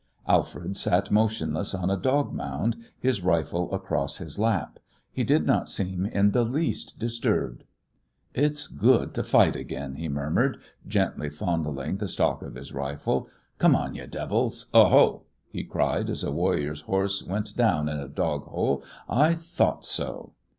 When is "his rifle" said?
2.99-3.71, 12.55-13.29